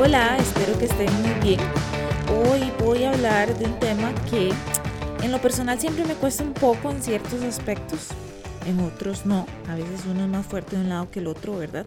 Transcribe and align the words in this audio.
Hola, 0.00 0.36
espero 0.38 0.78
que 0.78 0.84
estén 0.84 1.12
muy 1.22 1.34
bien. 1.40 1.60
Hoy 2.32 2.72
voy 2.78 3.02
a 3.02 3.10
hablar 3.10 3.58
de 3.58 3.64
un 3.64 3.80
tema 3.80 4.14
que 4.30 4.52
en 5.24 5.32
lo 5.32 5.40
personal 5.40 5.80
siempre 5.80 6.04
me 6.04 6.14
cuesta 6.14 6.44
un 6.44 6.54
poco 6.54 6.92
en 6.92 7.02
ciertos 7.02 7.42
aspectos, 7.42 8.10
en 8.64 8.78
otros 8.78 9.26
no. 9.26 9.44
A 9.68 9.74
veces 9.74 10.02
uno 10.08 10.22
es 10.22 10.28
más 10.28 10.46
fuerte 10.46 10.76
de 10.76 10.82
un 10.82 10.88
lado 10.88 11.10
que 11.10 11.18
el 11.18 11.26
otro, 11.26 11.56
¿verdad? 11.56 11.84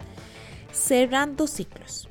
Cerrando 0.74 1.48
ciclos. 1.48 2.10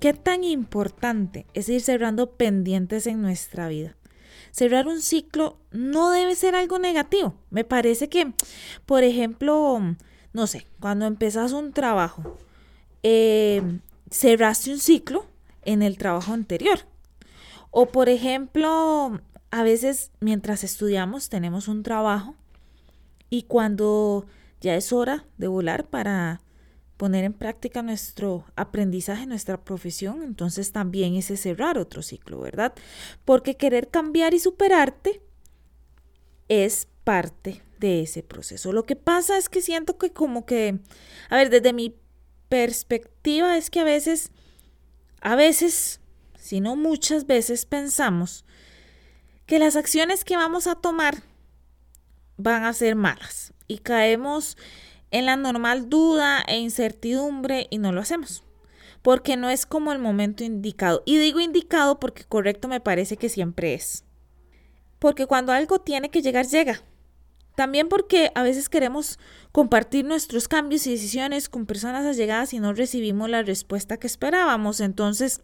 ¿Qué 0.00 0.12
tan 0.12 0.44
importante 0.44 1.46
es 1.54 1.70
ir 1.70 1.80
cerrando 1.80 2.32
pendientes 2.32 3.06
en 3.06 3.22
nuestra 3.22 3.68
vida? 3.68 3.96
Cerrar 4.50 4.86
un 4.86 5.00
ciclo 5.00 5.56
no 5.70 6.10
debe 6.10 6.34
ser 6.34 6.56
algo 6.56 6.78
negativo. 6.78 7.36
Me 7.48 7.64
parece 7.64 8.10
que, 8.10 8.34
por 8.84 9.02
ejemplo, 9.02 9.80
no 10.34 10.46
sé, 10.46 10.66
cuando 10.78 11.06
empezás 11.06 11.52
un 11.52 11.72
trabajo, 11.72 12.36
eh, 13.02 13.62
cerraste 14.10 14.72
un 14.72 14.78
ciclo 14.78 15.24
en 15.68 15.82
el 15.82 15.98
trabajo 15.98 16.32
anterior. 16.32 16.80
O 17.70 17.86
por 17.86 18.08
ejemplo, 18.08 19.20
a 19.50 19.62
veces 19.62 20.10
mientras 20.20 20.64
estudiamos 20.64 21.28
tenemos 21.28 21.68
un 21.68 21.82
trabajo 21.82 22.34
y 23.28 23.42
cuando 23.42 24.26
ya 24.60 24.74
es 24.76 24.92
hora 24.92 25.26
de 25.36 25.46
volar 25.46 25.86
para 25.86 26.40
poner 26.96 27.24
en 27.24 27.34
práctica 27.34 27.82
nuestro 27.82 28.46
aprendizaje, 28.56 29.26
nuestra 29.26 29.62
profesión, 29.62 30.22
entonces 30.22 30.72
también 30.72 31.14
es 31.14 31.26
cerrar 31.26 31.78
otro 31.78 32.02
ciclo, 32.02 32.40
¿verdad? 32.40 32.72
Porque 33.26 33.56
querer 33.56 33.88
cambiar 33.88 34.32
y 34.32 34.38
superarte 34.38 35.20
es 36.48 36.88
parte 37.04 37.62
de 37.78 38.02
ese 38.02 38.22
proceso. 38.22 38.72
Lo 38.72 38.84
que 38.84 38.96
pasa 38.96 39.36
es 39.36 39.48
que 39.48 39.60
siento 39.60 39.98
que 39.98 40.12
como 40.12 40.46
que, 40.46 40.80
a 41.28 41.36
ver, 41.36 41.50
desde 41.50 41.72
mi 41.72 41.94
perspectiva 42.48 43.56
es 43.56 43.70
que 43.70 43.80
a 43.80 43.84
veces, 43.84 44.32
a 45.20 45.36
veces, 45.36 46.00
si 46.38 46.60
no 46.60 46.76
muchas 46.76 47.26
veces 47.26 47.64
pensamos 47.64 48.44
que 49.46 49.58
las 49.58 49.76
acciones 49.76 50.24
que 50.24 50.36
vamos 50.36 50.66
a 50.66 50.74
tomar 50.74 51.22
van 52.36 52.64
a 52.64 52.72
ser 52.72 52.94
malas 52.94 53.52
y 53.66 53.78
caemos 53.78 54.56
en 55.10 55.26
la 55.26 55.36
normal 55.36 55.88
duda 55.88 56.42
e 56.46 56.58
incertidumbre 56.58 57.66
y 57.70 57.78
no 57.78 57.92
lo 57.92 58.00
hacemos. 58.00 58.44
Porque 59.02 59.36
no 59.36 59.48
es 59.48 59.64
como 59.64 59.92
el 59.92 59.98
momento 59.98 60.44
indicado. 60.44 61.02
Y 61.06 61.18
digo 61.18 61.40
indicado 61.40 61.98
porque 61.98 62.24
correcto 62.24 62.68
me 62.68 62.80
parece 62.80 63.16
que 63.16 63.28
siempre 63.28 63.74
es. 63.74 64.04
Porque 64.98 65.26
cuando 65.26 65.52
algo 65.52 65.80
tiene 65.80 66.10
que 66.10 66.20
llegar, 66.20 66.46
llega. 66.46 66.82
También 67.58 67.88
porque 67.88 68.30
a 68.36 68.44
veces 68.44 68.68
queremos 68.68 69.18
compartir 69.50 70.04
nuestros 70.04 70.46
cambios 70.46 70.86
y 70.86 70.92
decisiones 70.92 71.48
con 71.48 71.66
personas 71.66 72.06
allegadas 72.06 72.52
y 72.52 72.60
no 72.60 72.72
recibimos 72.72 73.28
la 73.28 73.42
respuesta 73.42 73.96
que 73.96 74.06
esperábamos. 74.06 74.78
Entonces, 74.78 75.40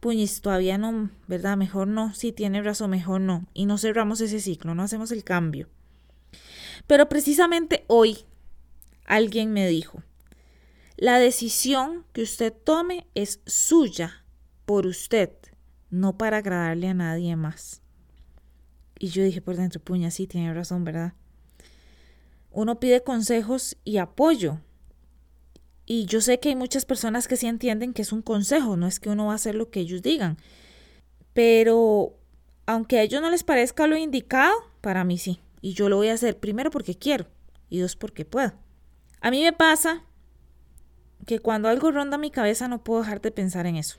puñis, 0.00 0.40
todavía 0.40 0.78
no, 0.78 1.10
¿verdad? 1.28 1.58
Mejor 1.58 1.86
no. 1.86 2.14
Si 2.14 2.32
tiene 2.32 2.62
razón, 2.62 2.88
mejor 2.88 3.20
no. 3.20 3.44
Y 3.52 3.66
no 3.66 3.76
cerramos 3.76 4.22
ese 4.22 4.40
ciclo, 4.40 4.74
no 4.74 4.84
hacemos 4.84 5.12
el 5.12 5.22
cambio. 5.22 5.68
Pero 6.86 7.10
precisamente 7.10 7.84
hoy 7.88 8.24
alguien 9.04 9.52
me 9.52 9.68
dijo, 9.68 10.02
la 10.96 11.18
decisión 11.18 12.06
que 12.14 12.22
usted 12.22 12.54
tome 12.54 13.06
es 13.14 13.42
suya, 13.44 14.24
por 14.64 14.86
usted, 14.86 15.28
no 15.90 16.16
para 16.16 16.38
agradarle 16.38 16.88
a 16.88 16.94
nadie 16.94 17.36
más. 17.36 17.82
Y 18.98 19.08
yo 19.08 19.22
dije 19.22 19.42
por 19.42 19.56
dentro, 19.56 19.78
puña, 19.78 20.10
sí, 20.10 20.26
tiene 20.26 20.54
razón, 20.54 20.84
¿verdad? 20.84 21.12
Uno 22.50 22.80
pide 22.80 23.02
consejos 23.02 23.76
y 23.84 23.98
apoyo. 23.98 24.58
Y 25.86 26.06
yo 26.06 26.20
sé 26.20 26.38
que 26.38 26.50
hay 26.50 26.56
muchas 26.56 26.84
personas 26.84 27.26
que 27.26 27.36
sí 27.36 27.46
entienden 27.46 27.92
que 27.92 28.02
es 28.02 28.12
un 28.12 28.22
consejo, 28.22 28.76
no 28.76 28.86
es 28.86 29.00
que 29.00 29.08
uno 29.08 29.26
va 29.26 29.32
a 29.32 29.36
hacer 29.36 29.54
lo 29.54 29.70
que 29.70 29.80
ellos 29.80 30.02
digan. 30.02 30.38
Pero 31.32 32.14
aunque 32.66 32.98
a 32.98 33.02
ellos 33.02 33.20
no 33.20 33.30
les 33.30 33.42
parezca 33.42 33.86
lo 33.86 33.96
indicado, 33.96 34.54
para 34.80 35.04
mí 35.04 35.18
sí. 35.18 35.40
Y 35.60 35.74
yo 35.74 35.88
lo 35.88 35.96
voy 35.96 36.08
a 36.08 36.14
hacer 36.14 36.38
primero 36.38 36.70
porque 36.70 36.96
quiero 36.96 37.26
y 37.68 37.78
dos 37.78 37.96
porque 37.96 38.24
puedo. 38.24 38.52
A 39.20 39.30
mí 39.30 39.42
me 39.42 39.52
pasa 39.52 40.04
que 41.26 41.38
cuando 41.38 41.68
algo 41.68 41.90
ronda 41.90 42.18
mi 42.18 42.30
cabeza 42.30 42.68
no 42.68 42.82
puedo 42.82 43.00
dejar 43.00 43.20
de 43.20 43.30
pensar 43.30 43.66
en 43.66 43.76
eso. 43.76 43.98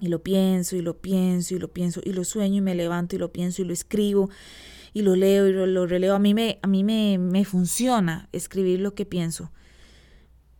Y 0.00 0.08
lo 0.08 0.22
pienso 0.22 0.76
y 0.76 0.80
lo 0.80 0.98
pienso 0.98 1.54
y 1.54 1.58
lo 1.58 1.68
pienso 1.72 2.00
y 2.04 2.12
lo 2.12 2.24
sueño 2.24 2.56
y 2.56 2.60
me 2.60 2.74
levanto 2.74 3.16
y 3.16 3.18
lo 3.18 3.32
pienso 3.32 3.62
y 3.62 3.64
lo 3.64 3.72
escribo 3.72 4.30
y 4.98 5.02
lo 5.02 5.16
leo 5.16 5.46
y 5.46 5.52
lo, 5.52 5.86
releo. 5.86 6.14
A 6.14 6.18
mí, 6.18 6.34
me, 6.34 6.58
a 6.62 6.66
mí 6.66 6.84
me, 6.84 7.18
me 7.18 7.44
funciona 7.44 8.28
escribir 8.32 8.80
lo 8.80 8.94
que 8.94 9.06
pienso, 9.06 9.52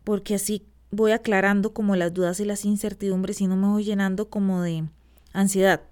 porque 0.04 0.34
así 0.34 0.66
voy 0.90 1.12
aclarando 1.12 1.72
como 1.72 1.96
las 1.96 2.14
dudas 2.14 2.40
y 2.40 2.44
las 2.44 2.64
incertidumbres 2.64 3.40
y 3.40 3.46
no 3.46 3.56
me 3.56 3.66
voy 3.66 3.84
llenando 3.84 4.30
como 4.30 4.62
de 4.62 4.84
ansiedad. 5.32 5.82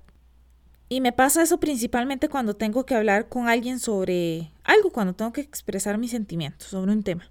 Y 0.88 1.00
me 1.00 1.12
pasa 1.12 1.42
eso 1.42 1.58
principalmente 1.58 2.28
cuando 2.28 2.54
tengo 2.54 2.86
que 2.86 2.94
hablar 2.94 3.28
con 3.28 3.48
alguien 3.48 3.80
sobre 3.80 4.52
algo, 4.62 4.90
cuando 4.90 5.14
tengo 5.14 5.32
que 5.32 5.40
expresar 5.40 5.98
mis 5.98 6.12
sentimientos 6.12 6.68
sobre 6.68 6.92
un 6.92 7.02
tema. 7.02 7.30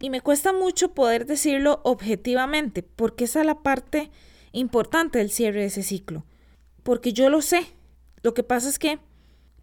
Y 0.00 0.10
me 0.10 0.20
cuesta 0.20 0.52
mucho 0.52 0.92
poder 0.92 1.26
decirlo 1.26 1.80
objetivamente, 1.84 2.82
porque 2.82 3.24
esa 3.24 3.40
es 3.40 3.46
la 3.46 3.62
parte 3.62 4.10
importante 4.50 5.18
del 5.18 5.30
cierre 5.30 5.60
de 5.60 5.66
ese 5.66 5.84
ciclo. 5.84 6.24
Porque 6.82 7.12
yo 7.12 7.30
lo 7.30 7.40
sé. 7.40 7.66
Lo 8.22 8.34
que 8.34 8.42
pasa 8.42 8.68
es 8.68 8.80
que 8.80 8.98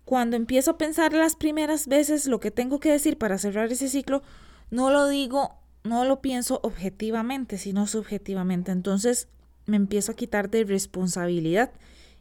cuando 0.09 0.37
empiezo 0.37 0.71
a 0.71 0.77
pensar 0.79 1.13
las 1.13 1.35
primeras 1.35 1.85
veces 1.85 2.25
lo 2.25 2.39
que 2.39 2.49
tengo 2.49 2.79
que 2.79 2.91
decir 2.91 3.19
para 3.19 3.37
cerrar 3.37 3.71
ese 3.71 3.87
ciclo, 3.87 4.23
no 4.71 4.89
lo 4.89 5.07
digo, 5.07 5.59
no 5.83 6.03
lo 6.03 6.19
pienso 6.19 6.59
objetivamente, 6.63 7.59
sino 7.59 7.85
subjetivamente. 7.85 8.71
Entonces 8.71 9.27
me 9.67 9.75
empiezo 9.75 10.11
a 10.11 10.15
quitar 10.15 10.49
de 10.49 10.63
responsabilidad 10.63 11.73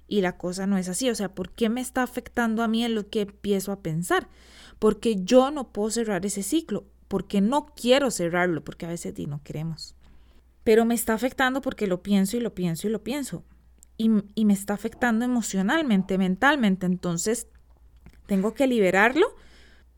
y 0.06 0.20
la 0.20 0.36
cosa 0.36 0.66
no 0.66 0.76
es 0.76 0.90
así. 0.90 1.08
O 1.08 1.14
sea, 1.14 1.34
¿por 1.34 1.52
qué 1.52 1.70
me 1.70 1.80
está 1.80 2.02
afectando 2.02 2.62
a 2.62 2.68
mí 2.68 2.84
en 2.84 2.94
lo 2.94 3.08
que 3.08 3.22
empiezo 3.22 3.72
a 3.72 3.80
pensar? 3.80 4.28
Porque 4.78 5.24
yo 5.24 5.50
no 5.50 5.72
puedo 5.72 5.90
cerrar 5.90 6.26
ese 6.26 6.42
ciclo, 6.42 6.84
porque 7.08 7.40
no 7.40 7.72
quiero 7.74 8.10
cerrarlo, 8.10 8.62
porque 8.64 8.84
a 8.84 8.90
veces 8.90 9.14
no 9.26 9.42
queremos. 9.42 9.94
Pero 10.62 10.84
me 10.84 10.94
está 10.94 11.14
afectando 11.14 11.62
porque 11.62 11.86
lo 11.86 12.02
pienso 12.02 12.36
y 12.36 12.40
lo 12.40 12.54
pienso 12.54 12.86
y 12.86 12.90
lo 12.90 13.02
pienso. 13.02 13.44
Y, 13.96 14.10
y 14.34 14.44
me 14.44 14.52
está 14.52 14.74
afectando 14.74 15.24
emocionalmente, 15.24 16.18
mentalmente. 16.18 16.84
Entonces 16.84 17.46
tengo 18.28 18.52
que 18.52 18.66
liberarlo 18.66 19.34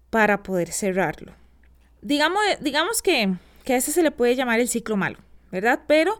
para 0.09 0.43
poder 0.43 0.73
cerrarlo. 0.73 1.35
Digamos, 2.01 2.41
digamos 2.61 3.03
que, 3.03 3.35
que 3.65 3.75
a 3.75 3.77
ese 3.77 3.93
se 3.93 4.03
le 4.03 4.13
puede 4.13 4.37
llamar 4.37 4.61
el 4.61 4.69
ciclo 4.69 4.97
malo, 4.97 5.19
¿verdad? 5.51 5.81
Pero 5.89 6.19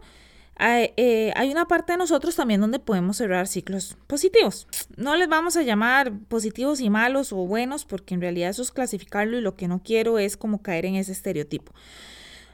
hay, 0.57 0.91
eh, 0.97 1.31
hay, 1.35 1.51
una 1.51 1.67
parte 1.67 1.93
de 1.93 1.97
nosotros 1.97 2.35
también 2.35 2.59
donde 2.59 2.79
podemos 2.79 3.17
cerrar 3.17 3.47
ciclos 3.47 3.97
positivos. 4.07 4.67
No 4.97 5.15
les 5.15 5.29
vamos 5.29 5.55
a 5.55 5.63
llamar 5.63 6.11
positivos 6.27 6.81
y 6.81 6.89
malos 6.89 7.31
o 7.31 7.37
buenos 7.37 7.85
porque 7.85 8.13
en 8.13 8.21
realidad 8.21 8.49
eso 8.49 8.61
es 8.61 8.71
clasificarlo 8.71 9.37
y 9.37 9.41
lo 9.41 9.55
que 9.55 9.69
no 9.69 9.81
quiero 9.81 10.19
es 10.19 10.35
como 10.35 10.61
caer 10.61 10.85
en 10.85 10.95
ese 10.95 11.13
estereotipo. 11.13 11.73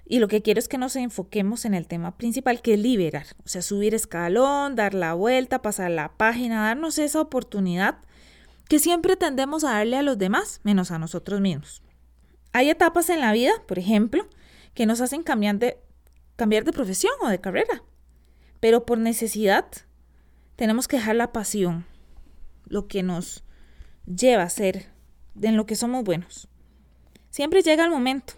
Y 0.06 0.19
lo 0.19 0.28
que 0.28 0.44
quiero 0.44 0.59
es 0.59 0.69
que 0.69 0.78
nos 0.78 0.96
enfoquemos 0.96 1.66
en 1.66 1.73
el 1.73 1.88
tema 1.88 2.16
principal, 2.16 2.62
que 2.62 2.75
es 2.75 2.79
liberar, 2.79 3.25
o 3.44 3.50
sea, 3.50 3.62
subir 3.62 3.94
escalón, 3.94 4.75
dar 4.75 4.94
la 4.94 5.16
vuelta, 5.16 5.62
pasar 5.63 5.91
la 5.91 6.13
página, 6.16 6.67
darnos 6.67 7.00
esa 7.00 7.19
oportunidad 7.19 7.97
que 8.67 8.79
siempre 8.79 9.16
tendemos 9.16 9.63
a 9.63 9.72
darle 9.72 9.97
a 9.97 10.01
los 10.01 10.17
demás 10.17 10.59
menos 10.63 10.91
a 10.91 10.99
nosotros 10.99 11.41
mismos. 11.41 11.81
Hay 12.53 12.69
etapas 12.69 13.09
en 13.09 13.22
la 13.22 13.31
vida, 13.31 13.52
por 13.67 13.79
ejemplo, 13.79 14.28
que 14.73 14.85
nos 14.85 15.02
hacen 15.02 15.23
cambiar 15.23 15.58
de, 15.58 15.79
cambiar 16.35 16.64
de 16.64 16.73
profesión 16.73 17.14
o 17.22 17.29
de 17.29 17.41
carrera, 17.41 17.84
pero 18.59 18.85
por 18.85 18.97
necesidad 18.97 19.66
tenemos 20.55 20.87
que 20.87 20.97
dejar 20.97 21.16
la 21.16 21.31
pasión, 21.31 21.85
lo 22.66 22.87
que 22.87 23.03
nos 23.03 23.43
lleva 24.05 24.43
a 24.43 24.49
ser 24.49 24.91
en 25.41 25.55
lo 25.55 25.66
que 25.66 25.75
somos 25.75 26.03
buenos. 26.03 26.47
Siempre 27.29 27.61
llega 27.61 27.85
el 27.85 27.91
momento 27.91 28.34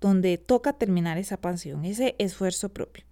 donde 0.00 0.38
toca 0.38 0.72
terminar 0.72 1.18
esa 1.18 1.40
pasión, 1.40 1.84
ese 1.84 2.16
esfuerzo 2.18 2.70
propio. 2.70 3.04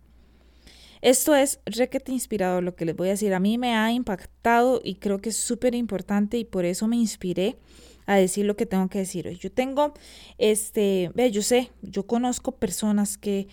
Esto 1.03 1.35
es 1.35 1.59
requete 1.67 2.13
inspirado 2.13 2.61
lo 2.61 2.77
que 2.77 2.85
les 2.85 2.97
voy 2.97 3.09
a 3.09 3.13
decir. 3.13 3.35
A 3.35 3.41
mí 3.41 3.59
me 3.59 3.75
ha 3.75 3.91
impactado 3.91 4.81
y 4.83 4.95
creo 4.95 5.21
que 5.21 5.31
es 5.31 5.37
súper 5.37 5.75
importante 5.75 6.39
y 6.39 6.45
por 6.45 6.65
eso 6.65 6.87
me 6.87 6.97
inspiré 6.97 7.59
a 8.07 8.15
decir 8.15 8.47
lo 8.47 8.57
que 8.57 8.67
tengo 8.67 8.89
que 8.89 8.99
decir 8.99 9.27
hoy. 9.27 9.37
Yo 9.37 9.51
tengo, 9.51 9.95
este, 10.39 11.11
ve, 11.15 11.33
yo 11.33 11.43
sé, 11.43 11.73
yo 11.83 12.07
conozco 12.07 12.53
personas 12.53 13.19
que 13.19 13.49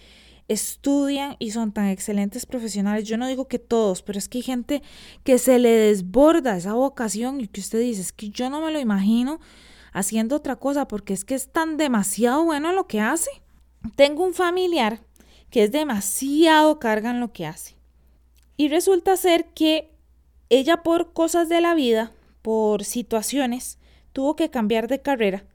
estudian 0.47 1.37
y 1.39 1.51
son 1.51 1.71
tan 1.71 1.87
excelentes 1.87 2.45
profesionales. 2.45 3.05
Yo 3.05 3.17
no 3.17 3.27
digo 3.27 3.47
que 3.47 3.57
todos, 3.57 4.03
pero 4.03 4.19
es 4.19 4.29
que 4.29 4.39
hay 4.39 4.43
gente 4.43 4.83
que 5.23 5.39
se 5.39 5.57
le 5.57 5.69
desborda 5.69 6.55
esa 6.55 6.73
vocación 6.73 7.41
y 7.41 7.47
que 7.47 7.61
usted 7.61 7.79
dice, 7.79 8.01
es 8.01 8.11
que 8.11 8.29
yo 8.29 8.51
no 8.51 8.61
me 8.61 8.71
lo 8.71 8.79
imagino 8.79 9.39
haciendo 9.91 10.35
otra 10.35 10.55
cosa 10.55 10.87
porque 10.87 11.13
es 11.13 11.25
que 11.25 11.33
es 11.33 11.51
tan 11.51 11.77
demasiado 11.77 12.43
bueno 12.43 12.73
lo 12.73 12.85
que 12.85 12.99
hace. 12.99 13.29
Tengo 13.95 14.23
un 14.23 14.33
familiar 14.33 15.01
que 15.49 15.63
es 15.63 15.71
demasiado 15.71 16.79
carga 16.79 17.11
en 17.11 17.19
lo 17.19 17.31
que 17.31 17.45
hace. 17.45 17.75
Y 18.57 18.67
resulta 18.67 19.15
ser 19.17 19.45
que 19.53 19.91
ella 20.49 20.83
por 20.83 21.13
cosas 21.13 21.49
de 21.49 21.61
la 21.61 21.75
vida, 21.75 22.11
por 22.41 22.83
situaciones, 22.83 23.77
tuvo 24.13 24.35
que 24.35 24.49
cambiar 24.49 24.87
de 24.87 25.01
carrera 25.01 25.45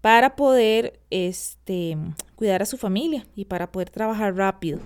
para 0.00 0.36
poder 0.36 1.00
este, 1.10 1.96
cuidar 2.34 2.62
a 2.62 2.66
su 2.66 2.76
familia 2.76 3.26
y 3.36 3.44
para 3.44 3.70
poder 3.70 3.90
trabajar 3.90 4.34
rápido. 4.34 4.80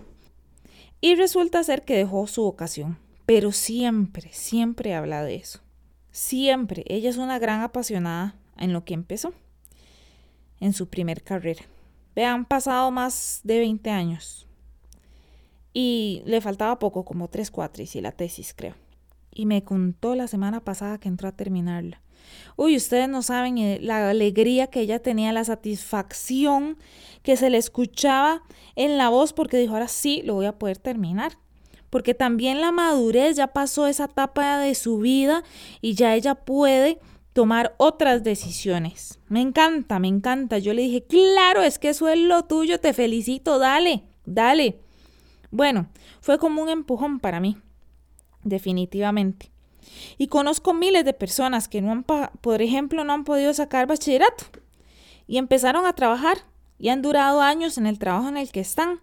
Y 1.00 1.14
resulta 1.14 1.64
ser 1.64 1.82
que 1.82 1.96
dejó 1.96 2.26
su 2.26 2.42
vocación, 2.42 2.98
pero 3.24 3.52
siempre, 3.52 4.30
siempre 4.32 4.94
habla 4.94 5.24
de 5.24 5.36
eso. 5.36 5.60
Siempre. 6.10 6.84
Ella 6.86 7.10
es 7.10 7.16
una 7.16 7.38
gran 7.38 7.62
apasionada 7.62 8.36
en 8.56 8.72
lo 8.72 8.84
que 8.84 8.94
empezó, 8.94 9.34
en 10.60 10.72
su 10.72 10.88
primer 10.88 11.22
carrera. 11.22 11.64
Vean, 12.14 12.34
han 12.34 12.44
pasado 12.46 12.90
más 12.90 13.40
de 13.44 13.58
20 13.58 13.90
años. 13.90 14.45
Y 15.78 16.22
le 16.24 16.40
faltaba 16.40 16.78
poco, 16.78 17.04
como 17.04 17.28
3 17.28 17.50
4 17.50 17.84
y 17.92 18.00
la 18.00 18.10
tesis, 18.10 18.54
creo. 18.56 18.74
Y 19.30 19.44
me 19.44 19.62
contó 19.62 20.14
la 20.14 20.26
semana 20.26 20.64
pasada 20.64 20.96
que 20.96 21.06
entró 21.06 21.28
a 21.28 21.32
terminarla. 21.32 22.00
Uy, 22.56 22.76
ustedes 22.76 23.10
no 23.10 23.20
saben 23.20 23.58
eh, 23.58 23.78
la 23.82 24.08
alegría 24.08 24.68
que 24.68 24.80
ella 24.80 25.00
tenía, 25.00 25.34
la 25.34 25.44
satisfacción 25.44 26.78
que 27.22 27.36
se 27.36 27.50
le 27.50 27.58
escuchaba 27.58 28.42
en 28.74 28.96
la 28.96 29.10
voz 29.10 29.34
porque 29.34 29.58
dijo, 29.58 29.74
ahora 29.74 29.88
sí, 29.88 30.22
lo 30.24 30.32
voy 30.32 30.46
a 30.46 30.58
poder 30.58 30.78
terminar. 30.78 31.36
Porque 31.90 32.14
también 32.14 32.62
la 32.62 32.72
madurez 32.72 33.36
ya 33.36 33.48
pasó 33.48 33.86
esa 33.86 34.04
etapa 34.04 34.58
de 34.58 34.74
su 34.74 35.00
vida 35.00 35.44
y 35.82 35.92
ya 35.92 36.14
ella 36.14 36.36
puede 36.36 37.00
tomar 37.34 37.74
otras 37.76 38.24
decisiones. 38.24 39.18
Me 39.28 39.42
encanta, 39.42 39.98
me 39.98 40.08
encanta. 40.08 40.56
Yo 40.56 40.72
le 40.72 40.80
dije, 40.80 41.02
claro, 41.02 41.60
es 41.60 41.78
que 41.78 41.90
eso 41.90 42.08
es 42.08 42.18
lo 42.18 42.44
tuyo, 42.46 42.80
te 42.80 42.94
felicito, 42.94 43.58
dale, 43.58 44.04
dale. 44.24 44.85
Bueno, 45.56 45.86
fue 46.20 46.38
como 46.38 46.60
un 46.60 46.68
empujón 46.68 47.18
para 47.18 47.40
mí, 47.40 47.56
definitivamente. 48.44 49.50
Y 50.18 50.26
conozco 50.26 50.74
miles 50.74 51.06
de 51.06 51.14
personas 51.14 51.66
que 51.66 51.80
no 51.80 51.92
han, 51.92 52.04
por 52.04 52.60
ejemplo, 52.60 53.04
no 53.04 53.14
han 53.14 53.24
podido 53.24 53.54
sacar 53.54 53.86
bachillerato 53.86 54.44
y 55.26 55.38
empezaron 55.38 55.86
a 55.86 55.94
trabajar 55.94 56.36
y 56.78 56.90
han 56.90 57.00
durado 57.00 57.40
años 57.40 57.78
en 57.78 57.86
el 57.86 57.98
trabajo 57.98 58.28
en 58.28 58.36
el 58.36 58.52
que 58.52 58.60
están. 58.60 59.00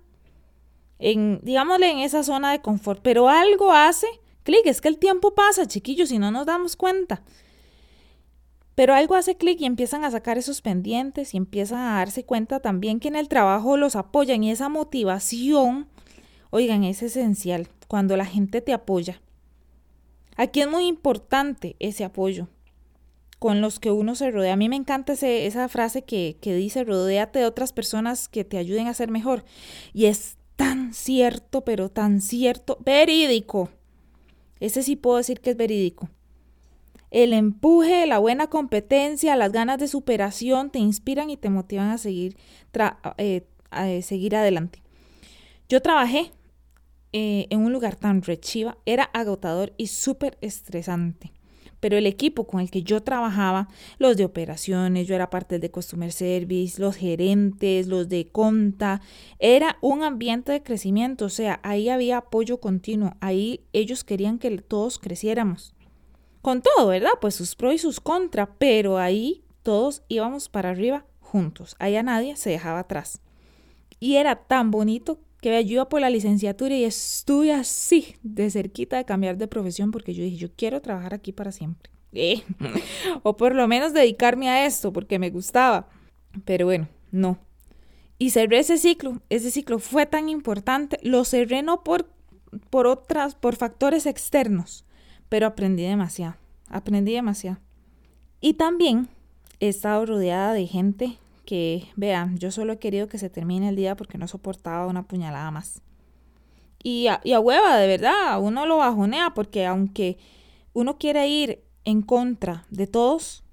En, 0.99 1.39
digámosle, 1.41 1.89
en 1.89 1.97
esa 1.97 2.21
zona 2.21 2.51
de 2.51 2.61
confort. 2.61 3.01
Pero 3.01 3.29
algo 3.29 3.73
hace 3.73 4.05
clic, 4.43 4.67
es 4.67 4.79
que 4.79 4.89
el 4.89 4.99
tiempo 4.99 5.33
pasa, 5.33 5.67
chiquillos, 5.67 6.11
y 6.11 6.19
no 6.19 6.29
nos 6.29 6.45
damos 6.45 6.75
cuenta. 6.75 7.23
Pero 8.75 8.93
algo 8.93 9.15
hace 9.15 9.37
clic 9.37 9.59
y 9.59 9.65
empiezan 9.65 10.05
a 10.05 10.11
sacar 10.11 10.37
esos 10.37 10.61
pendientes 10.61 11.33
y 11.33 11.37
empiezan 11.37 11.79
a 11.79 11.97
darse 11.97 12.25
cuenta 12.25 12.59
también 12.59 12.99
que 12.99 13.07
en 13.07 13.15
el 13.15 13.27
trabajo 13.27 13.75
los 13.75 13.95
apoyan 13.95 14.43
y 14.43 14.51
esa 14.51 14.69
motivación, 14.69 15.87
oigan, 16.53 16.83
es 16.83 17.01
esencial 17.01 17.67
cuando 17.87 18.15
la 18.15 18.25
gente 18.25 18.61
te 18.61 18.73
apoya. 18.73 19.19
Aquí 20.35 20.61
es 20.61 20.69
muy 20.69 20.85
importante 20.85 21.75
ese 21.79 22.03
apoyo 22.03 22.47
con 23.39 23.59
los 23.59 23.79
que 23.79 23.89
uno 23.89 24.13
se 24.13 24.29
rodea. 24.29 24.53
A 24.53 24.55
mí 24.55 24.69
me 24.69 24.75
encanta 24.75 25.13
esa 25.13 25.67
frase 25.67 26.03
que, 26.03 26.37
que 26.41 26.55
dice, 26.55 26.83
rodéate 26.83 27.39
de 27.39 27.45
otras 27.45 27.73
personas 27.73 28.29
que 28.29 28.45
te 28.45 28.59
ayuden 28.59 28.85
a 28.85 28.93
ser 28.93 29.09
mejor. 29.09 29.43
Y 29.93 30.05
es 30.05 30.37
tan 30.55 30.93
cierto, 30.93 31.61
pero 31.65 31.89
tan 31.89 32.21
cierto, 32.21 32.77
verídico. 32.85 33.69
Ese 34.59 34.83
sí 34.83 34.95
puedo 34.95 35.17
decir 35.17 35.41
que 35.41 35.49
es 35.49 35.57
verídico. 35.57 36.07
El 37.09 37.33
empuje, 37.33 38.05
la 38.05 38.19
buena 38.19 38.47
competencia, 38.47 39.35
las 39.35 39.51
ganas 39.51 39.79
de 39.79 39.87
superación 39.87 40.69
te 40.69 40.77
inspiran 40.77 41.31
y 41.31 41.37
te 41.37 41.49
motivan 41.49 41.89
a 41.89 41.97
seguir, 41.97 42.37
eh, 43.17 43.41
a 43.71 44.01
seguir 44.03 44.35
adelante. 44.35 44.83
Yo 45.67 45.81
trabajé 45.81 46.31
eh, 47.13 47.45
en 47.51 47.59
un 47.59 47.71
lugar 47.71 47.95
tan 47.95 48.23
rechiva 48.23 48.77
era 48.85 49.03
agotador 49.03 49.71
y 49.77 49.87
súper 49.87 50.37
estresante. 50.41 51.31
Pero 51.79 51.97
el 51.97 52.07
equipo 52.07 52.47
con 52.47 52.59
el 52.59 52.71
que 52.71 52.81
yo 52.81 53.03
trabajaba, 53.03 53.67
los 53.99 54.17
de 54.17 54.25
operaciones, 54.25 55.05
yo 55.05 55.15
era 55.15 55.29
parte 55.29 55.59
de 55.59 55.69
Customer 55.69 56.11
Service, 56.11 56.81
los 56.81 56.95
gerentes, 56.95 57.87
los 57.87 58.09
de 58.09 58.29
conta, 58.29 59.01
era 59.37 59.77
un 59.81 60.01
ambiente 60.01 60.53
de 60.53 60.63
crecimiento, 60.63 61.25
o 61.25 61.29
sea, 61.29 61.59
ahí 61.61 61.89
había 61.89 62.17
apoyo 62.17 62.59
continuo, 62.59 63.15
ahí 63.19 63.61
ellos 63.73 64.03
querían 64.03 64.39
que 64.39 64.57
todos 64.59 64.97
creciéramos. 64.97 65.75
Con 66.41 66.61
todo, 66.61 66.87
¿verdad? 66.87 67.11
Pues 67.21 67.35
sus 67.35 67.55
pros 67.55 67.75
y 67.75 67.77
sus 67.77 67.99
contras, 67.99 68.49
pero 68.57 68.97
ahí 68.97 69.43
todos 69.61 70.03
íbamos 70.07 70.49
para 70.49 70.69
arriba 70.69 71.05
juntos, 71.19 71.75
allá 71.79 72.01
nadie 72.01 72.37
se 72.37 72.49
dejaba 72.49 72.79
atrás. 72.79 73.19
Y 73.99 74.15
era 74.15 74.35
tan 74.35 74.71
bonito 74.71 75.19
que 75.43 75.49
me 75.49 75.57
ayuda 75.57 75.89
por 75.89 75.99
la 75.99 76.09
licenciatura 76.09 76.73
y 76.73 76.85
estuve 76.85 77.51
así 77.51 78.15
de 78.23 78.49
cerquita 78.49 78.95
de 78.95 79.03
cambiar 79.03 79.37
de 79.37 79.49
profesión 79.49 79.91
porque 79.91 80.13
yo 80.13 80.23
dije, 80.23 80.37
yo 80.37 80.47
quiero 80.55 80.81
trabajar 80.81 81.13
aquí 81.13 81.33
para 81.33 81.51
siempre. 81.51 81.91
Eh, 82.13 82.43
o 83.23 83.35
por 83.35 83.53
lo 83.53 83.67
menos 83.67 83.91
dedicarme 83.91 84.49
a 84.49 84.65
esto 84.65 84.93
porque 84.93 85.19
me 85.19 85.31
gustaba. 85.31 85.89
Pero 86.45 86.65
bueno, 86.65 86.87
no. 87.11 87.39
Y 88.17 88.29
cerré 88.29 88.59
ese 88.59 88.77
ciclo. 88.77 89.21
Ese 89.29 89.51
ciclo 89.51 89.79
fue 89.79 90.05
tan 90.05 90.29
importante. 90.29 90.97
Lo 91.03 91.25
cerré 91.25 91.61
no 91.61 91.83
por, 91.83 92.09
por 92.69 92.87
otras, 92.87 93.35
por 93.35 93.57
factores 93.57 94.05
externos, 94.05 94.85
pero 95.27 95.45
aprendí 95.45 95.83
demasiado. 95.83 96.37
Aprendí 96.69 97.11
demasiado. 97.11 97.59
Y 98.39 98.53
también 98.53 99.09
he 99.59 99.67
estado 99.67 100.05
rodeada 100.05 100.53
de 100.53 100.67
gente 100.67 101.17
que, 101.45 101.87
vean, 101.95 102.37
yo 102.37 102.51
solo 102.51 102.73
he 102.73 102.79
querido 102.79 103.07
que 103.07 103.17
se 103.17 103.29
termine 103.29 103.69
el 103.69 103.75
día 103.75 103.95
porque 103.95 104.17
no 104.17 104.27
soportaba 104.27 104.87
una 104.87 105.03
puñalada 105.03 105.51
más. 105.51 105.81
Y 106.81 107.07
a, 107.07 107.21
y 107.23 107.33
a 107.33 107.39
hueva, 107.39 107.77
de 107.77 107.87
verdad, 107.87 108.41
uno 108.41 108.65
lo 108.65 108.77
bajonea 108.77 109.33
porque 109.33 109.65
aunque 109.65 110.17
uno 110.73 110.97
quiere 110.97 111.27
ir 111.27 111.63
en 111.85 112.01
contra 112.01 112.65
de 112.69 112.87
todos, 112.87 113.43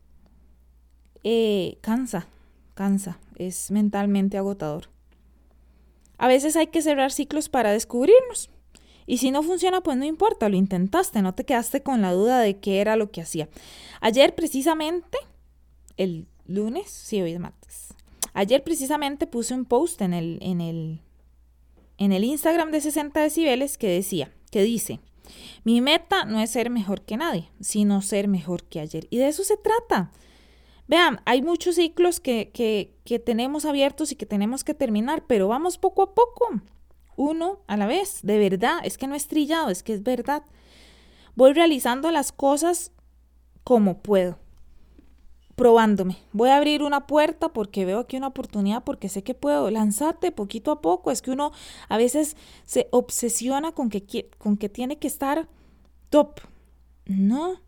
eh, 1.22 1.78
cansa, 1.81 2.26
cansa, 2.75 3.19
es 3.37 3.70
mentalmente 3.70 4.38
agotador. 4.38 4.88
A 6.19 6.28
veces 6.28 6.56
hay 6.56 6.69
que 6.69 6.82
cerrar 6.82 7.12
ciclos 7.12 7.48
para 7.48 7.72
descubrirnos. 7.72 8.50
Y 9.06 9.19
si 9.19 9.31
no 9.31 9.42
funciona, 9.42 9.81
pues 9.81 9.96
no 9.96 10.04
importa, 10.04 10.48
lo 10.48 10.56
intentaste, 10.56 11.22
no 11.22 11.34
te 11.34 11.44
quedaste 11.44 11.82
con 11.82 12.00
la 12.00 12.12
duda 12.12 12.40
de 12.40 12.58
qué 12.58 12.81
era 12.81 12.96
lo 12.96 13.10
que 13.10 13.22
hacía. 13.22 13.48
Ayer 14.00 14.34
precisamente, 14.34 15.19
el 15.96 16.28
lunes, 16.46 16.90
sí, 16.90 17.20
hoy 17.20 17.32
es 17.32 17.40
martes. 17.40 17.94
Ayer 18.32 18.62
precisamente 18.62 19.26
puse 19.26 19.54
un 19.54 19.64
post 19.64 20.00
en 20.02 20.14
el, 20.14 20.38
en 20.40 20.61
el, 20.61 21.00
en 21.99 22.12
el 22.12 22.25
Instagram 22.25 22.70
de 22.70 22.80
60 22.80 23.20
decibeles 23.20 23.78
que 23.78 23.88
decía, 23.88 24.32
que 24.50 24.62
dice, 24.62 25.00
mi 25.64 25.80
meta 25.80 26.25
no 26.25 26.40
es 26.40 26.50
ser 26.50 26.70
mejor 26.70 27.02
que 27.02 27.16
nadie, 27.16 27.50
sino 27.61 28.02
ser 28.02 28.28
mejor 28.28 28.64
que 28.64 28.80
ayer. 28.80 29.06
Y 29.11 29.18
de 29.18 29.28
eso 29.28 29.44
se 29.44 29.56
trata. 29.56 30.11
Vean, 30.87 31.20
hay 31.25 31.42
muchos 31.42 31.76
ciclos 31.76 32.18
que, 32.18 32.50
que, 32.52 32.97
que 33.04 33.18
tenemos 33.18 33.64
abiertos 33.64 34.11
y 34.11 34.16
que 34.16 34.26
tenemos 34.26 34.64
que 34.64 34.75
terminar, 34.75 35.25
pero 35.26 35.47
vamos 35.47 35.78
poco 35.78 36.02
a 36.02 36.14
poco, 36.14 36.49
uno 37.16 37.61
a 37.68 37.76
la 37.76 37.87
vez, 37.87 38.20
de 38.23 38.38
verdad, 38.38 38.78
es 38.82 38.99
que 38.99 39.06
no 39.06 39.14
es 39.14 39.28
trillado, 39.28 39.70
es 39.70 39.82
que 39.82 39.92
es 39.92 40.02
verdad. 40.02 40.42
Voy 41.37 41.52
realizando 41.52 42.11
las 42.11 42.32
cosas 42.32 42.92
como 43.62 44.02
puedo 44.02 44.39
probándome. 45.61 46.17
Voy 46.33 46.49
a 46.49 46.57
abrir 46.57 46.83
una 46.83 47.07
puerta 47.07 47.50
porque 47.50 47.85
veo 47.85 47.99
aquí 47.99 48.17
una 48.17 48.29
oportunidad, 48.29 48.83
porque 48.83 49.11
sé 49.11 49.23
que 49.23 49.35
puedo 49.35 49.71
lanzarte 49.71 50.33
poquito 50.33 50.71
a 50.73 50.81
poco. 50.81 51.11
Es 51.11 51.21
que 51.21 51.33
uno 51.33 51.52
a 51.90 51.99
veces 51.99 52.35
se 52.64 52.88
obsesiona 52.93 53.73
con 53.73 53.90
que, 53.90 54.31
con 54.38 54.57
que 54.57 54.71
tiene 54.71 54.99
que 54.99 55.07
estar 55.07 55.50
top. 56.09 56.40
No, 57.05 57.61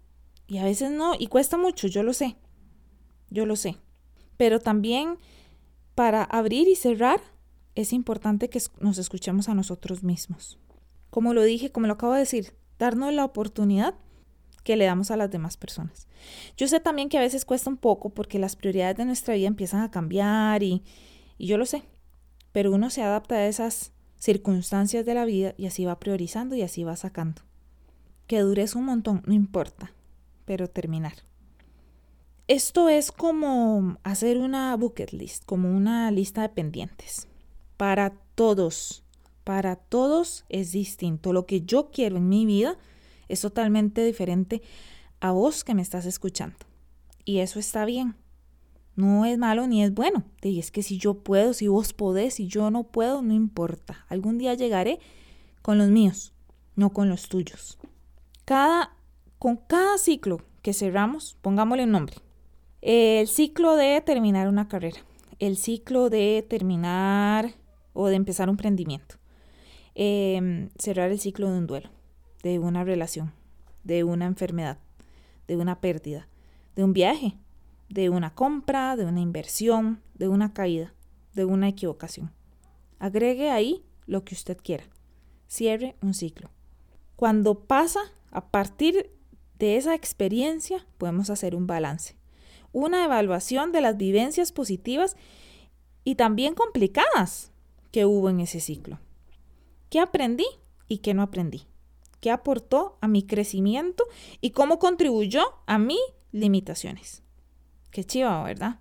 y 0.47 0.57
a 0.57 0.65
veces 0.65 0.91
no, 0.91 1.13
y 1.19 1.27
cuesta 1.27 1.59
mucho, 1.59 1.87
yo 1.87 2.03
lo 2.03 2.15
sé, 2.15 2.37
yo 3.29 3.45
lo 3.45 3.57
sé. 3.57 3.77
Pero 4.39 4.59
también 4.59 5.19
para 5.95 6.25
abrir 6.25 6.69
y 6.69 6.77
cerrar 6.77 7.21
es 7.75 7.93
importante 7.93 8.49
que 8.49 8.63
nos 8.81 8.97
escuchemos 8.97 9.51
a 9.51 9.55
nosotros 9.55 10.03
mismos. 10.03 10.59
Como 11.11 11.35
lo 11.35 11.43
dije, 11.43 11.71
como 11.71 11.89
lo 11.89 11.93
acabo 11.93 12.15
de 12.15 12.21
decir, 12.21 12.55
darnos 12.79 13.13
la 13.13 13.27
oportunidad 13.27 13.97
que 14.64 14.76
le 14.76 14.85
damos 14.85 15.11
a 15.11 15.16
las 15.16 15.31
demás 15.31 15.57
personas. 15.57 16.07
Yo 16.57 16.69
sé 16.69 16.81
también 16.81 17.09
que 17.09 17.19
a 17.19 17.23
veces 17.23 17.45
cuesta 17.45 17.71
un 17.71 17.76
poco 17.76 18.11
porque 18.11 18.38
las 18.38 18.57
prioridades 18.57 18.97
de 18.97 19.04
nuestra 19.04 19.35
vida 19.35 19.49
empiezan 19.49 19.83
a 19.83 19.90
cambiar 19.90 20.62
y, 20.62 20.83
y 21.38 21.47
yo 21.47 21.59
lo 21.59 21.66
sé, 21.66 21.83
pero 22.52 22.73
uno 22.73 22.90
se 22.90 23.02
adapta 23.02 23.37
a 23.37 23.47
esas 23.47 23.92
circunstancias 24.16 25.04
de 25.04 25.14
la 25.14 25.25
vida 25.25 25.54
y 25.57 25.66
así 25.66 25.85
va 25.85 25.99
priorizando 25.99 26.54
y 26.54 26.62
así 26.62 26.85
va 26.85 26.97
sacando. 26.97 27.42
Que 28.26 28.40
dures 28.40 28.76
un 28.76 28.85
montón, 28.85 29.23
no 29.26 29.35
importa, 29.35 29.92
pero 30.45 30.69
terminar. 30.69 31.14
Esto 32.49 32.88
es 32.88 33.12
como 33.12 33.99
hacer 34.02 34.38
una 34.38 34.76
bucket 34.76 35.12
list, 35.12 35.45
como 35.45 35.75
una 35.75 36.11
lista 36.11 36.42
de 36.42 36.49
pendientes. 36.50 37.26
Para 37.76 38.11
todos, 38.35 39.04
para 39.42 39.76
todos 39.76 40.45
es 40.49 40.73
distinto. 40.73 41.33
Lo 41.33 41.47
que 41.47 41.62
yo 41.62 41.90
quiero 41.90 42.16
en 42.16 42.28
mi 42.28 42.47
vida 42.47 42.78
es 43.33 43.41
totalmente 43.41 44.05
diferente 44.05 44.61
a 45.21 45.33
vos 45.33 45.65
que 45.65 45.75
me 45.75 45.81
estás 45.81 46.05
escuchando. 46.05 46.57
Y 47.25 47.39
eso 47.39 47.59
está 47.59 47.87
bien. 47.87 48.15
No 48.95 49.25
es 49.25 49.39
malo 49.39 49.67
ni 49.67 49.83
es 49.83 49.95
bueno. 49.95 50.25
Y 50.43 50.59
es 50.59 50.71
que 50.71 50.83
si 50.83 50.99
yo 50.99 51.15
puedo, 51.15 51.55
si 51.55 51.67
vos 51.67 51.95
podés, 51.95 52.35
si 52.35 52.47
yo 52.47 52.71
no 52.71 52.85
puedo, 52.85 53.23
no 53.23 53.33
importa. 53.33 54.05
Algún 54.09 54.37
día 54.37 54.53
llegaré 54.53 54.99
con 55.62 55.79
los 55.79 55.89
míos, 55.89 56.35
no 56.77 56.91
con 56.91 57.09
los 57.09 57.29
tuyos. 57.31 57.79
Cada, 58.45 58.95
con 59.39 59.57
cada 59.57 59.97
ciclo 59.97 60.43
que 60.61 60.75
cerramos, 60.75 61.39
pongámosle 61.41 61.85
un 61.85 61.93
nombre. 61.93 62.17
El 62.83 63.29
ciclo 63.29 63.77
de 63.77 64.03
terminar 64.05 64.47
una 64.47 64.69
carrera. 64.69 65.01
El 65.39 65.57
ciclo 65.57 66.11
de 66.11 66.45
terminar 66.47 67.55
o 67.95 68.09
de 68.09 68.17
empezar 68.17 68.51
un 68.51 68.55
emprendimiento. 68.55 69.15
Em, 69.95 70.69
cerrar 70.79 71.11
el 71.11 71.19
ciclo 71.19 71.51
de 71.51 71.59
un 71.59 71.67
duelo 71.67 72.02
de 72.43 72.59
una 72.59 72.85
relación, 72.85 73.33
de 73.85 74.05
una 74.05 74.27
enfermedad, 74.27 74.79
de 75.47 75.57
una 75.57 75.81
pérdida, 75.81 76.29
de 76.77 76.85
un 76.85 76.93
viaje, 76.93 77.37
de 77.89 78.09
una 78.09 78.35
compra, 78.35 78.97
de 78.97 79.05
una 79.05 79.21
inversión, 79.21 80.01
de 80.15 80.29
una 80.29 80.53
caída, 80.53 80.95
de 81.35 81.45
una 81.45 81.69
equivocación. 81.69 82.33
Agregue 82.99 83.51
ahí 83.51 83.85
lo 84.07 84.25
que 84.25 84.35
usted 84.35 84.57
quiera. 84.57 84.85
Cierre 85.47 85.97
un 86.01 86.15
ciclo. 86.15 86.51
Cuando 87.17 87.61
pasa, 87.61 88.01
a 88.31 88.47
partir 88.47 89.11
de 89.59 89.77
esa 89.77 89.95
experiencia, 89.95 90.87
podemos 90.99 91.31
hacer 91.31 91.55
un 91.55 91.67
balance. 91.67 92.17
Una 92.73 93.05
evaluación 93.05 93.71
de 93.71 93.83
las 93.83 93.97
vivencias 93.97 94.51
positivas 94.53 95.17
y 96.05 96.15
también 96.15 96.55
complicadas 96.55 97.53
que 97.91 98.07
hubo 98.07 98.31
en 98.31 98.41
ese 98.41 98.61
ciclo. 98.61 98.99
¿Qué 99.91 100.01
aprendí 100.01 100.47
y 100.89 100.99
qué 100.99 101.13
no 101.13 101.23
aprendí? 101.23 101.67
¿Qué 102.23 102.31
aportó 102.31 102.99
a 103.00 103.09
mi 103.09 103.25
crecimiento 103.25 104.05
y 104.41 104.50
cómo 104.50 104.79
contribuyó 104.79 105.43
a 105.67 105.79
mis 105.79 105.99
limitaciones? 106.31 107.25
Qué 107.91 108.05
chiva, 108.05 108.45
¿verdad? 108.45 108.79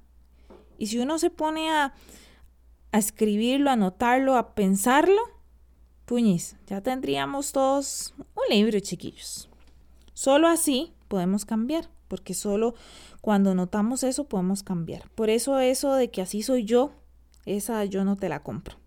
Y 0.78 0.86
si 0.88 1.00
uno 1.00 1.18
se 1.18 1.32
pone 1.32 1.72
a, 1.72 1.96
a 2.92 2.98
escribirlo, 3.00 3.72
a 3.72 3.74
anotarlo, 3.74 4.36
a 4.36 4.54
pensarlo, 4.54 5.20
puñis, 6.06 6.56
ya 6.68 6.82
tendríamos 6.82 7.52
todos 7.52 8.14
un 8.20 8.44
libro, 8.56 8.80
chiquillos. 8.80 9.50
Solo 10.14 10.48
así 10.48 10.94
podemos 11.08 11.44
cambiar, 11.44 11.90
porque 12.10 12.36
solo 12.36 12.76
cuando 13.22 13.56
notamos 13.56 14.04
eso 14.04 14.26
podemos 14.26 14.62
cambiar. 14.62 15.10
Por 15.16 15.32
eso 15.32 15.60
eso 15.60 15.96
de 15.96 16.12
que 16.12 16.22
así 16.22 16.44
soy 16.44 16.64
yo, 16.64 16.92
esa 17.48 17.86
yo 17.86 18.06
no 18.06 18.18
te 18.18 18.30
la 18.30 18.44
compro. 18.44 18.78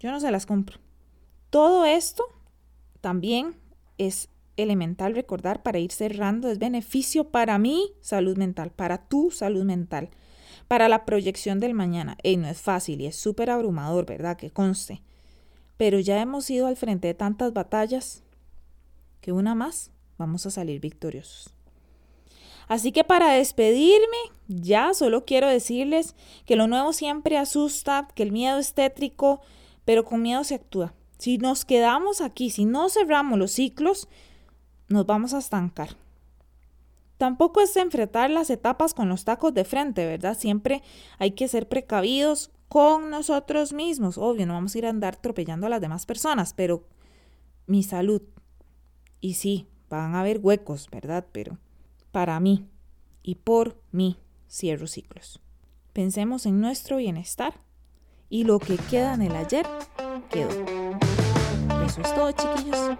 Yo 0.00 0.10
no 0.10 0.18
se 0.18 0.32
las 0.32 0.46
compro. 0.46 0.80
Todo 1.48 1.84
esto 1.84 2.24
también 3.00 3.62
es 3.98 4.28
elemental 4.56 5.14
recordar 5.14 5.62
para 5.62 5.78
ir 5.78 5.92
cerrando, 5.92 6.50
es 6.50 6.58
beneficio 6.58 7.30
para 7.30 7.58
mi 7.58 7.92
salud 8.00 8.36
mental, 8.36 8.70
para 8.70 8.98
tu 8.98 9.30
salud 9.30 9.64
mental, 9.64 10.10
para 10.68 10.88
la 10.88 11.04
proyección 11.04 11.60
del 11.60 11.74
mañana. 11.74 12.16
Y 12.22 12.36
no 12.36 12.48
es 12.48 12.60
fácil 12.60 13.00
y 13.00 13.06
es 13.06 13.16
súper 13.16 13.50
abrumador, 13.50 14.06
¿verdad? 14.06 14.36
Que 14.36 14.50
conste. 14.50 15.02
Pero 15.76 15.98
ya 15.98 16.20
hemos 16.20 16.48
ido 16.50 16.66
al 16.66 16.76
frente 16.76 17.08
de 17.08 17.14
tantas 17.14 17.52
batallas 17.52 18.22
que 19.20 19.32
una 19.32 19.54
más 19.54 19.90
vamos 20.18 20.46
a 20.46 20.50
salir 20.50 20.80
victoriosos. 20.80 21.52
Así 22.68 22.92
que 22.92 23.04
para 23.04 23.32
despedirme, 23.32 24.16
ya 24.48 24.94
solo 24.94 25.24
quiero 25.24 25.48
decirles 25.48 26.14
que 26.46 26.56
lo 26.56 26.66
nuevo 26.66 26.92
siempre 26.92 27.36
asusta, 27.36 28.08
que 28.14 28.22
el 28.22 28.32
miedo 28.32 28.58
es 28.58 28.72
tétrico, 28.72 29.40
pero 29.84 30.04
con 30.04 30.22
miedo 30.22 30.44
se 30.44 30.54
actúa. 30.54 30.94
Si 31.18 31.38
nos 31.38 31.64
quedamos 31.64 32.20
aquí, 32.20 32.50
si 32.50 32.64
no 32.64 32.88
cerramos 32.88 33.38
los 33.38 33.52
ciclos, 33.52 34.08
nos 34.88 35.06
vamos 35.06 35.34
a 35.34 35.38
estancar. 35.38 35.96
Tampoco 37.18 37.60
es 37.60 37.76
enfrentar 37.76 38.30
las 38.30 38.50
etapas 38.50 38.92
con 38.92 39.08
los 39.08 39.24
tacos 39.24 39.54
de 39.54 39.64
frente, 39.64 40.04
¿verdad? 40.04 40.36
Siempre 40.36 40.82
hay 41.18 41.32
que 41.32 41.48
ser 41.48 41.68
precavidos 41.68 42.50
con 42.68 43.08
nosotros 43.08 43.72
mismos. 43.72 44.18
Obvio, 44.18 44.46
no 44.46 44.54
vamos 44.54 44.74
a 44.74 44.78
ir 44.78 44.86
a 44.86 44.90
andar 44.90 45.14
atropellando 45.14 45.66
a 45.66 45.70
las 45.70 45.80
demás 45.80 46.06
personas, 46.06 46.52
pero 46.54 46.84
mi 47.66 47.82
salud. 47.82 48.22
Y 49.20 49.34
sí, 49.34 49.68
van 49.88 50.14
a 50.14 50.20
haber 50.20 50.40
huecos, 50.42 50.88
¿verdad? 50.90 51.24
Pero 51.32 51.58
para 52.10 52.38
mí 52.40 52.68
y 53.22 53.36
por 53.36 53.80
mí 53.92 54.18
cierro 54.50 54.86
ciclos. 54.86 55.40
Pensemos 55.92 56.46
en 56.46 56.60
nuestro 56.60 56.96
bienestar 56.96 57.54
y 58.28 58.44
lo 58.44 58.58
que 58.58 58.76
queda 58.76 59.14
en 59.14 59.22
el 59.22 59.36
ayer 59.36 59.66
quedó. 60.30 61.03
Eso 61.84 62.00
es 62.00 62.14
todo, 62.14 62.32
chiquillos. 62.32 62.94